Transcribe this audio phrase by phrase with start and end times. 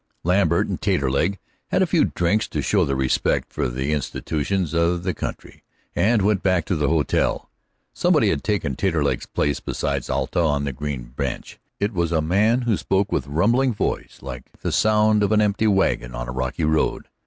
[0.23, 5.03] Lambert and Taterleg had a few drinks to show their respect for the institutions of
[5.03, 5.63] the country,
[5.95, 7.51] and went back to the hotel.
[7.93, 11.59] Somebody had taken Taterleg's place beside Alta on the green bench.
[11.79, 15.67] It was a man who spoke with rumbling voice like the sound of an empty
[15.67, 17.05] wagon on a rocky road.